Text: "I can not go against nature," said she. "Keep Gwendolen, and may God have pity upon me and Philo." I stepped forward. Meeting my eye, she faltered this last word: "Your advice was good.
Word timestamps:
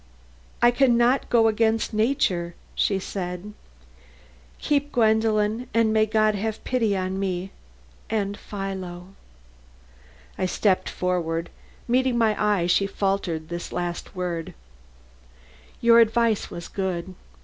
"I 0.63 0.71
can 0.71 0.97
not 0.97 1.29
go 1.29 1.47
against 1.47 1.93
nature," 1.93 2.55
said 2.75 3.03
she. 3.03 3.53
"Keep 4.67 4.91
Gwendolen, 4.93 5.67
and 5.75 5.93
may 5.93 6.07
God 6.07 6.33
have 6.33 6.63
pity 6.63 6.95
upon 6.95 7.19
me 7.19 7.51
and 8.09 8.35
Philo." 8.35 9.09
I 10.39 10.47
stepped 10.47 10.89
forward. 10.89 11.51
Meeting 11.87 12.17
my 12.17 12.35
eye, 12.43 12.65
she 12.65 12.87
faltered 12.87 13.49
this 13.49 13.71
last 13.71 14.15
word: 14.15 14.55
"Your 15.81 15.99
advice 15.99 16.49
was 16.49 16.67
good. 16.67 17.13